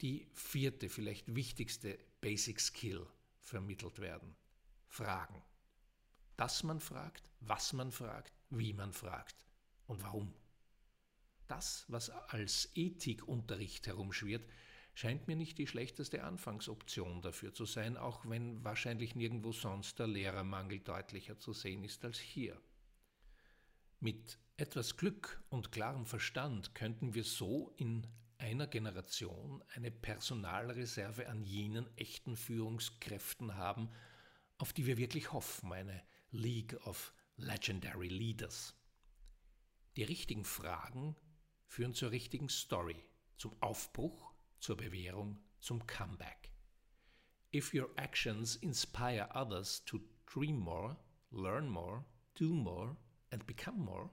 die 0.00 0.28
vierte, 0.32 0.88
vielleicht 0.88 1.34
wichtigste 1.34 1.98
Basic 2.20 2.60
Skill 2.60 3.06
vermittelt 3.40 3.98
werden. 3.98 4.36
Fragen. 4.86 5.42
Dass 6.36 6.62
man 6.62 6.80
fragt, 6.80 7.30
was 7.40 7.72
man 7.72 7.90
fragt, 7.90 8.32
wie 8.50 8.72
man 8.72 8.92
fragt 8.92 9.46
und 9.86 10.02
warum. 10.02 10.32
Das, 11.48 11.86
was 11.88 12.10
als 12.10 12.70
Ethikunterricht 12.74 13.86
herumschwirrt, 13.86 14.48
scheint 14.94 15.28
mir 15.28 15.36
nicht 15.36 15.58
die 15.58 15.66
schlechteste 15.66 16.24
Anfangsoption 16.24 17.22
dafür 17.22 17.54
zu 17.54 17.64
sein, 17.64 17.96
auch 17.96 18.28
wenn 18.28 18.62
wahrscheinlich 18.64 19.14
nirgendwo 19.14 19.52
sonst 19.52 19.98
der 19.98 20.06
Lehrermangel 20.08 20.80
deutlicher 20.80 21.38
zu 21.38 21.52
sehen 21.52 21.84
ist 21.84 22.04
als 22.04 22.18
hier. 22.18 22.60
Mit 24.00 24.38
etwas 24.56 24.96
Glück 24.96 25.42
und 25.48 25.72
klarem 25.72 26.04
Verstand 26.04 26.74
könnten 26.74 27.14
wir 27.14 27.24
so 27.24 27.72
in 27.76 28.06
einer 28.38 28.66
Generation 28.66 29.62
eine 29.74 29.90
Personalreserve 29.90 31.28
an 31.28 31.42
jenen 31.42 31.86
echten 31.96 32.36
Führungskräften 32.36 33.56
haben, 33.56 33.88
auf 34.58 34.72
die 34.72 34.86
wir 34.86 34.96
wirklich 34.96 35.32
hoffen, 35.32 35.72
eine 35.72 36.02
League 36.30 36.74
of 36.86 37.14
Legendary 37.36 38.08
Leaders. 38.08 38.74
Die 39.96 40.04
richtigen 40.04 40.44
Fragen 40.44 41.16
führen 41.68 41.94
zur 41.94 42.10
richtigen 42.10 42.48
Story, 42.48 43.04
zum 43.36 43.54
Aufbruch, 43.60 44.32
zur 44.58 44.76
Bewährung, 44.76 45.38
zum 45.60 45.86
Comeback. 45.86 46.50
If 47.54 47.72
your 47.72 47.90
actions 47.96 48.56
inspire 48.56 49.28
others 49.34 49.84
to 49.84 50.00
dream 50.26 50.58
more, 50.58 50.96
learn 51.30 51.68
more, 51.68 52.04
do 52.34 52.52
more 52.52 52.96
and 53.30 53.46
become 53.46 53.78
more, 53.78 54.10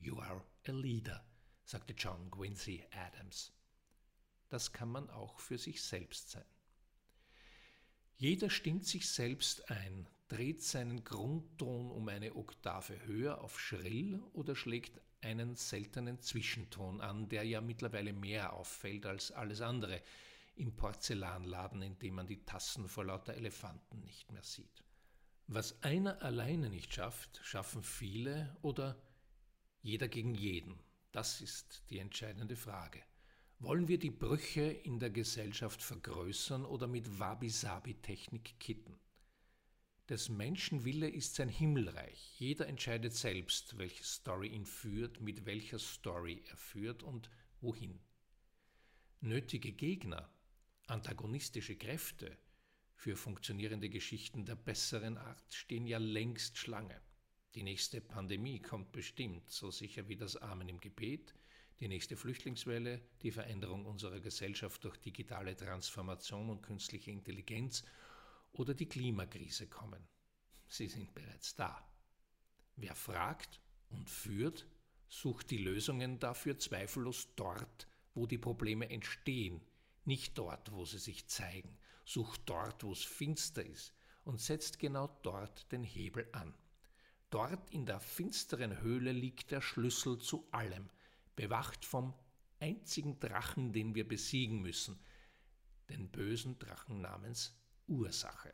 you 0.00 0.18
are 0.18 0.42
a 0.66 0.72
leader, 0.72 1.24
sagte 1.64 1.94
John 1.94 2.30
Quincy 2.30 2.84
Adams. 2.90 3.52
Das 4.48 4.72
kann 4.72 4.90
man 4.90 5.08
auch 5.10 5.38
für 5.38 5.58
sich 5.58 5.82
selbst 5.82 6.30
sein. 6.30 6.44
Jeder 8.16 8.50
stimmt 8.50 8.84
sich 8.84 9.08
selbst 9.08 9.70
ein, 9.70 10.08
dreht 10.28 10.62
seinen 10.62 11.04
Grundton 11.04 11.90
um 11.90 12.08
eine 12.08 12.34
Oktave 12.34 13.00
höher 13.06 13.40
auf 13.42 13.60
schrill 13.60 14.20
oder 14.32 14.56
schlägt 14.56 15.00
einen 15.20 15.56
seltenen 15.56 16.20
Zwischenton 16.20 17.00
an, 17.00 17.28
der 17.28 17.44
ja 17.44 17.60
mittlerweile 17.60 18.12
mehr 18.12 18.52
auffällt 18.52 19.06
als 19.06 19.32
alles 19.32 19.60
andere 19.60 20.02
im 20.56 20.74
Porzellanladen, 20.74 21.82
in 21.82 21.98
dem 21.98 22.14
man 22.16 22.26
die 22.26 22.44
Tassen 22.44 22.88
vor 22.88 23.04
lauter 23.04 23.34
Elefanten 23.34 24.00
nicht 24.00 24.30
mehr 24.32 24.42
sieht. 24.42 24.84
Was 25.46 25.82
einer 25.82 26.20
alleine 26.22 26.68
nicht 26.68 26.92
schafft, 26.92 27.40
schaffen 27.42 27.82
viele 27.82 28.56
oder 28.62 29.00
jeder 29.80 30.08
gegen 30.08 30.34
jeden. 30.34 30.78
Das 31.12 31.40
ist 31.40 31.84
die 31.88 31.98
entscheidende 31.98 32.56
Frage. 32.56 33.02
Wollen 33.60 33.88
wir 33.88 33.98
die 33.98 34.10
Brüche 34.10 34.62
in 34.62 35.00
der 35.00 35.10
Gesellschaft 35.10 35.82
vergrößern 35.82 36.64
oder 36.64 36.86
mit 36.86 37.18
Wabi-Sabi-Technik 37.18 38.60
kitten? 38.60 38.98
Des 40.08 40.30
Menschen 40.30 40.86
Wille 40.86 41.06
ist 41.06 41.34
sein 41.34 41.50
Himmelreich. 41.50 42.40
Jeder 42.40 42.66
entscheidet 42.66 43.12
selbst, 43.12 43.76
welche 43.76 44.02
Story 44.04 44.48
ihn 44.48 44.64
führt, 44.64 45.20
mit 45.20 45.44
welcher 45.44 45.78
Story 45.78 46.42
er 46.46 46.56
führt 46.56 47.02
und 47.02 47.28
wohin. 47.60 48.00
Nötige 49.20 49.70
Gegner, 49.70 50.32
antagonistische 50.86 51.76
Kräfte 51.76 52.38
für 52.94 53.16
funktionierende 53.16 53.90
Geschichten 53.90 54.46
der 54.46 54.56
besseren 54.56 55.18
Art 55.18 55.52
stehen 55.52 55.86
ja 55.86 55.98
längst 55.98 56.56
Schlange. 56.56 56.98
Die 57.54 57.62
nächste 57.62 58.00
Pandemie 58.00 58.62
kommt 58.62 58.92
bestimmt, 58.92 59.50
so 59.50 59.70
sicher 59.70 60.08
wie 60.08 60.16
das 60.16 60.36
Amen 60.36 60.70
im 60.70 60.80
Gebet, 60.80 61.34
die 61.80 61.88
nächste 61.88 62.16
Flüchtlingswelle, 62.16 63.02
die 63.20 63.30
Veränderung 63.30 63.84
unserer 63.84 64.20
Gesellschaft 64.20 64.82
durch 64.84 64.96
digitale 64.96 65.54
Transformation 65.54 66.48
und 66.48 66.62
künstliche 66.62 67.10
Intelligenz 67.10 67.84
oder 68.52 68.74
die 68.74 68.88
Klimakrise 68.88 69.66
kommen. 69.66 70.06
Sie 70.66 70.88
sind 70.88 71.14
bereits 71.14 71.54
da. 71.54 71.86
Wer 72.76 72.94
fragt 72.94 73.60
und 73.90 74.10
führt, 74.10 74.66
sucht 75.08 75.50
die 75.50 75.58
Lösungen 75.58 76.18
dafür 76.18 76.58
zweifellos 76.58 77.28
dort, 77.36 77.88
wo 78.14 78.26
die 78.26 78.38
Probleme 78.38 78.90
entstehen, 78.90 79.60
nicht 80.04 80.36
dort, 80.38 80.72
wo 80.72 80.84
sie 80.84 80.98
sich 80.98 81.26
zeigen, 81.26 81.78
sucht 82.04 82.42
dort, 82.46 82.84
wo 82.84 82.92
es 82.92 83.04
finster 83.04 83.64
ist 83.64 83.94
und 84.24 84.40
setzt 84.40 84.78
genau 84.78 85.08
dort 85.22 85.70
den 85.72 85.82
Hebel 85.82 86.28
an. 86.32 86.54
Dort 87.30 87.70
in 87.70 87.84
der 87.84 88.00
finsteren 88.00 88.80
Höhle 88.80 89.12
liegt 89.12 89.50
der 89.50 89.60
Schlüssel 89.60 90.18
zu 90.18 90.48
allem, 90.50 90.88
bewacht 91.36 91.84
vom 91.84 92.14
einzigen 92.58 93.20
Drachen, 93.20 93.72
den 93.72 93.94
wir 93.94 94.08
besiegen 94.08 94.60
müssen, 94.60 94.98
den 95.90 96.10
bösen 96.10 96.58
Drachen 96.58 97.00
namens 97.00 97.54
Ursache. 97.88 98.52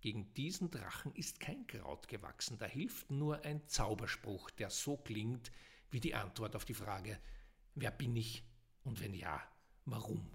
Gegen 0.00 0.32
diesen 0.34 0.70
Drachen 0.70 1.12
ist 1.14 1.40
kein 1.40 1.66
Kraut 1.66 2.06
gewachsen, 2.06 2.58
da 2.58 2.66
hilft 2.66 3.10
nur 3.10 3.44
ein 3.44 3.66
Zauberspruch, 3.66 4.50
der 4.50 4.70
so 4.70 4.96
klingt 4.96 5.50
wie 5.90 6.00
die 6.00 6.14
Antwort 6.14 6.54
auf 6.54 6.64
die 6.64 6.74
Frage, 6.74 7.18
wer 7.74 7.90
bin 7.90 8.14
ich 8.14 8.44
und 8.84 9.00
wenn 9.00 9.14
ja, 9.14 9.42
warum? 9.86 10.30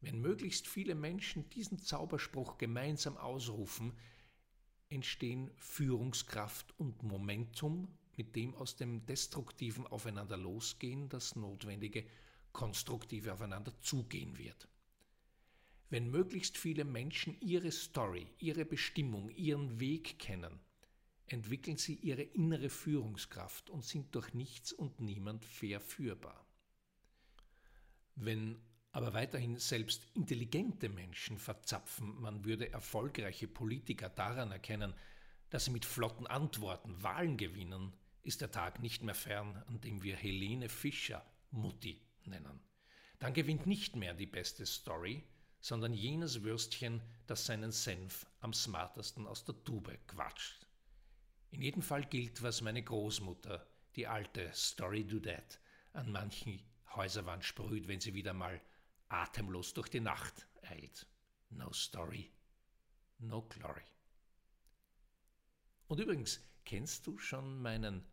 Wenn 0.00 0.20
möglichst 0.20 0.66
viele 0.66 0.94
Menschen 0.94 1.48
diesen 1.50 1.78
Zauberspruch 1.78 2.58
gemeinsam 2.58 3.16
ausrufen, 3.16 3.92
entstehen 4.88 5.50
Führungskraft 5.56 6.78
und 6.78 7.02
Momentum, 7.02 7.88
mit 8.16 8.36
dem 8.36 8.54
aus 8.54 8.76
dem 8.76 9.04
destruktiven 9.06 9.86
Aufeinander 9.86 10.36
losgehen 10.36 11.08
das 11.08 11.36
notwendige 11.36 12.06
konstruktive 12.52 13.32
Aufeinander 13.32 13.72
zugehen 13.80 14.36
wird. 14.38 14.68
Wenn 15.90 16.08
möglichst 16.10 16.56
viele 16.56 16.84
Menschen 16.84 17.36
ihre 17.40 17.72
Story, 17.72 18.28
ihre 18.38 18.64
Bestimmung, 18.64 19.28
ihren 19.30 19.80
Weg 19.80 20.20
kennen, 20.20 20.60
entwickeln 21.26 21.76
sie 21.76 21.94
ihre 21.96 22.22
innere 22.22 22.70
Führungskraft 22.70 23.70
und 23.70 23.84
sind 23.84 24.14
durch 24.14 24.32
nichts 24.32 24.72
und 24.72 25.00
niemand 25.00 25.44
verführbar. 25.44 26.46
Wenn 28.14 28.60
aber 28.92 29.14
weiterhin 29.14 29.56
selbst 29.56 30.06
intelligente 30.14 30.88
Menschen 30.88 31.38
verzapfen, 31.38 32.20
man 32.20 32.44
würde 32.44 32.72
erfolgreiche 32.72 33.48
Politiker 33.48 34.08
daran 34.08 34.52
erkennen, 34.52 34.94
dass 35.48 35.64
sie 35.64 35.70
mit 35.72 35.84
flotten 35.84 36.26
Antworten 36.26 37.02
Wahlen 37.02 37.36
gewinnen, 37.36 37.92
ist 38.22 38.40
der 38.40 38.52
Tag 38.52 38.80
nicht 38.80 39.02
mehr 39.02 39.14
fern, 39.14 39.62
an 39.66 39.80
dem 39.80 40.02
wir 40.02 40.16
Helene 40.16 40.68
Fischer 40.68 41.24
Mutti 41.50 42.00
nennen. 42.24 42.60
Dann 43.18 43.34
gewinnt 43.34 43.66
nicht 43.66 43.96
mehr 43.96 44.14
die 44.14 44.26
beste 44.26 44.66
Story, 44.66 45.24
sondern 45.60 45.92
jenes 45.92 46.42
Würstchen, 46.42 47.02
das 47.26 47.46
seinen 47.46 47.72
Senf 47.72 48.26
am 48.40 48.52
smartesten 48.52 49.26
aus 49.26 49.44
der 49.44 49.62
Tube 49.64 49.98
quatscht. 50.06 50.66
In 51.50 51.62
jedem 51.62 51.82
Fall 51.82 52.04
gilt, 52.04 52.42
was 52.42 52.62
meine 52.62 52.82
Großmutter, 52.82 53.66
die 53.96 54.06
alte 54.06 54.50
Story 54.54 55.04
Do 55.04 55.20
That, 55.20 55.60
an 55.92 56.12
manchen 56.12 56.62
Häuserwand 56.94 57.44
sprüht, 57.44 57.88
wenn 57.88 58.00
sie 58.00 58.14
wieder 58.14 58.32
mal 58.32 58.60
atemlos 59.08 59.74
durch 59.74 59.88
die 59.88 60.00
Nacht 60.00 60.46
eilt. 60.62 61.06
No 61.50 61.72
story, 61.72 62.30
no 63.18 63.42
glory. 63.42 63.82
Und 65.88 65.98
übrigens, 65.98 66.40
kennst 66.64 67.06
du 67.06 67.18
schon 67.18 67.60
meinen 67.60 68.04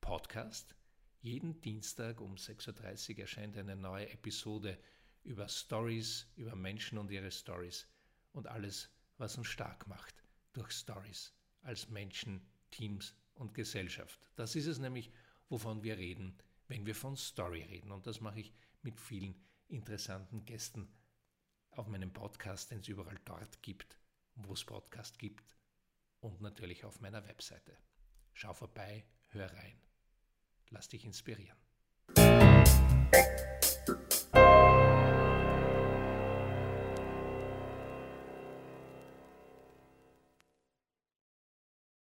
Podcast? 0.00 0.74
Jeden 1.20 1.60
Dienstag 1.60 2.20
um 2.20 2.36
6.30 2.36 3.12
Uhr 3.12 3.18
erscheint 3.20 3.56
eine 3.58 3.76
neue 3.76 4.08
Episode 4.10 4.78
über 5.24 5.48
Stories, 5.48 6.26
über 6.36 6.54
Menschen 6.54 6.98
und 6.98 7.10
ihre 7.10 7.30
Stories 7.30 7.88
und 8.32 8.46
alles, 8.46 8.90
was 9.18 9.36
uns 9.36 9.48
stark 9.48 9.86
macht 9.86 10.14
durch 10.52 10.70
Stories 10.70 11.32
als 11.62 11.88
Menschen, 11.88 12.46
Teams 12.70 13.14
und 13.34 13.54
Gesellschaft. 13.54 14.20
Das 14.36 14.54
ist 14.54 14.66
es 14.66 14.78
nämlich, 14.78 15.10
wovon 15.48 15.82
wir 15.82 15.96
reden, 15.96 16.36
wenn 16.68 16.86
wir 16.86 16.94
von 16.94 17.16
Story 17.16 17.62
reden. 17.62 17.90
Und 17.90 18.06
das 18.06 18.20
mache 18.20 18.40
ich 18.40 18.52
mit 18.82 19.00
vielen 19.00 19.34
interessanten 19.68 20.44
Gästen 20.44 20.88
auf 21.70 21.88
meinem 21.88 22.12
Podcast, 22.12 22.70
den 22.70 22.80
es 22.80 22.88
überall 22.88 23.18
dort 23.24 23.62
gibt, 23.62 23.98
wo 24.36 24.52
es 24.52 24.64
Podcast 24.64 25.18
gibt 25.18 25.56
und 26.20 26.40
natürlich 26.40 26.84
auf 26.84 27.00
meiner 27.00 27.26
Webseite. 27.26 27.76
Schau 28.32 28.52
vorbei, 28.52 29.04
hör 29.30 29.52
rein. 29.52 29.80
Lass 30.70 30.88
dich 30.88 31.04
inspirieren. 31.04 31.63